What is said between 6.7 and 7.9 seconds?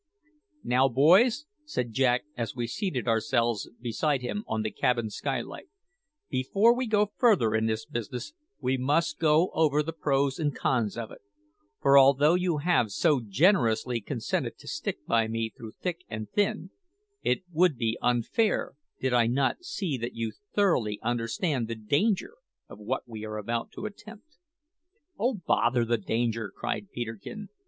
we go further in this